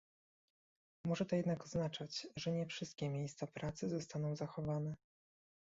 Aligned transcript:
Może 1.05 1.25
to 1.25 1.35
jednak 1.35 1.63
oznaczać, 1.65 2.27
że 2.35 2.51
nie 2.51 2.65
wszystkie 2.65 3.09
miejsca 3.09 3.47
pracy 3.47 3.89
zostaną 3.89 4.35
zachowane 4.35 4.95